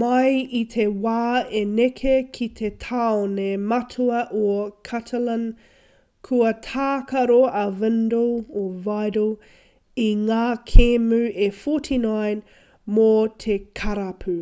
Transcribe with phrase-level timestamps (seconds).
[0.00, 1.22] mai i te wā
[1.60, 4.50] i neke ki te tāone matua o
[4.90, 5.42] catalan
[6.28, 9.26] kua tākaro a vidal
[10.04, 10.44] i ngā
[10.74, 12.46] kēmu e 49
[13.00, 13.10] mō
[13.46, 14.38] te karapu